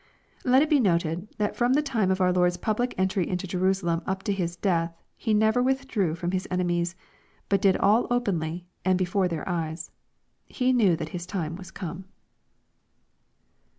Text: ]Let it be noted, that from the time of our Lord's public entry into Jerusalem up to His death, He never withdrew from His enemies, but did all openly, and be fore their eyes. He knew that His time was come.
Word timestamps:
]Let 0.43 0.63
it 0.63 0.69
be 0.71 0.79
noted, 0.79 1.27
that 1.37 1.55
from 1.55 1.73
the 1.73 1.83
time 1.83 2.09
of 2.09 2.19
our 2.19 2.33
Lord's 2.33 2.57
public 2.57 2.95
entry 2.97 3.29
into 3.29 3.45
Jerusalem 3.45 4.01
up 4.07 4.23
to 4.23 4.33
His 4.33 4.55
death, 4.55 4.95
He 5.15 5.31
never 5.31 5.61
withdrew 5.61 6.15
from 6.15 6.31
His 6.31 6.47
enemies, 6.49 6.95
but 7.49 7.61
did 7.61 7.77
all 7.77 8.07
openly, 8.09 8.65
and 8.83 8.97
be 8.97 9.05
fore 9.05 9.27
their 9.27 9.47
eyes. 9.47 9.91
He 10.47 10.73
knew 10.73 10.95
that 10.95 11.09
His 11.09 11.27
time 11.27 11.55
was 11.55 11.69
come. 11.69 12.05